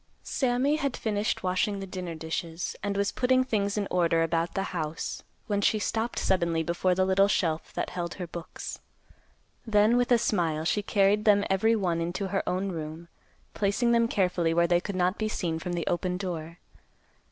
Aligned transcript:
Sammy 0.23 0.77
had 0.77 0.97
finished 0.97 1.43
washing 1.43 1.79
the 1.79 1.85
dinner 1.85 2.15
dishes, 2.15 2.75
and 2.81 2.97
was 2.97 3.11
putting 3.11 3.43
things 3.43 3.77
in 3.77 3.87
order 3.91 4.23
about 4.23 4.55
the 4.55 4.63
house, 4.73 5.21
when 5.45 5.61
she 5.61 5.77
stopped 5.77 6.17
suddenly 6.17 6.63
before 6.63 6.95
the 6.95 7.05
little 7.05 7.27
shelf 7.27 7.71
that 7.73 7.91
held 7.91 8.15
her 8.15 8.25
books. 8.25 8.79
Then, 9.63 9.97
with 9.97 10.11
a 10.11 10.17
smile, 10.17 10.65
she 10.65 10.81
carried 10.81 11.25
them 11.25 11.43
every 11.51 11.75
one 11.75 12.01
into 12.01 12.29
her 12.29 12.41
own 12.49 12.69
room, 12.69 13.09
placing 13.53 13.91
them 13.91 14.07
carefully 14.07 14.55
where 14.55 14.65
they 14.65 14.81
could 14.81 14.95
not 14.95 15.19
be 15.19 15.27
seen 15.29 15.59
from 15.59 15.73
the 15.73 15.85
open 15.85 16.17
door. 16.17 16.57